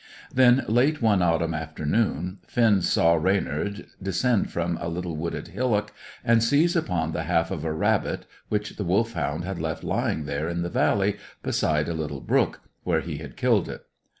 Then, 0.33 0.65
late 0.67 0.99
one 0.99 1.21
autumn 1.21 1.53
afternoon, 1.53 2.39
Finn 2.47 2.81
saw 2.81 3.13
Reynard 3.13 3.85
descend 4.01 4.49
from 4.49 4.79
a 4.81 4.87
little 4.87 5.15
wooded 5.15 5.49
hillock 5.49 5.91
and 6.25 6.43
seize 6.43 6.75
upon 6.75 7.11
the 7.11 7.21
half 7.25 7.51
of 7.51 7.63
a 7.63 7.71
rabbit 7.71 8.25
which 8.49 8.77
the 8.77 8.83
Wolfhound 8.83 9.43
had 9.43 9.59
left 9.59 9.83
lying 9.83 10.25
there 10.25 10.49
in 10.49 10.63
the 10.63 10.69
valley, 10.69 11.17
beside 11.43 11.87
a 11.87 11.93
little 11.93 12.19
brook, 12.21 12.61
where 12.83 13.01
he 13.01 13.17
had 13.19 13.37
killed 13.37 13.69
it. 13.69 13.85